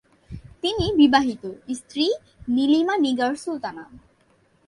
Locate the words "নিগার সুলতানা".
2.97-3.85